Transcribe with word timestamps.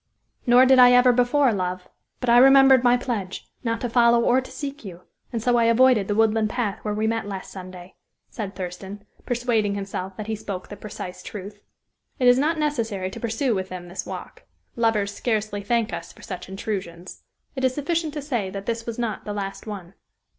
"Nor 0.47 0.65
did 0.65 0.79
I 0.79 0.93
ever 0.93 1.13
before, 1.13 1.53
love; 1.53 1.87
but 2.21 2.27
I 2.31 2.39
remembered 2.39 2.83
my 2.83 2.97
pledge, 2.97 3.47
not 3.63 3.79
to 3.81 3.87
follow 3.87 4.19
or 4.21 4.41
to 4.41 4.49
seek 4.49 4.83
you, 4.83 5.01
and 5.31 5.43
so 5.43 5.57
I 5.57 5.65
avoided 5.65 6.07
the 6.07 6.15
woodland 6.15 6.49
path 6.49 6.79
where 6.81 6.95
we 6.95 7.05
met 7.05 7.27
last 7.27 7.51
Sunday," 7.51 7.93
said 8.27 8.55
Thurston, 8.55 9.05
persuading 9.27 9.75
himself 9.75 10.17
that 10.17 10.25
he 10.25 10.35
spoke 10.35 10.69
the 10.69 10.75
precise 10.75 11.21
truth. 11.21 11.61
It 12.17 12.27
is 12.27 12.39
not 12.39 12.57
necessary 12.57 13.11
to 13.11 13.19
pursue 13.19 13.53
with 13.53 13.69
them 13.69 13.89
this 13.89 14.03
walk; 14.07 14.45
lovers 14.75 15.13
scarcely 15.13 15.61
thank 15.61 15.93
us 15.93 16.11
for 16.11 16.23
such 16.23 16.49
intrusions. 16.49 17.21
It 17.55 17.63
is 17.63 17.75
sufficient 17.75 18.15
to 18.15 18.23
say 18.23 18.49
that 18.49 18.65
this 18.65 18.87
was 18.87 18.97
not 18.97 19.23
the 19.25 19.33
last 19.33 19.67
one. 19.67 19.93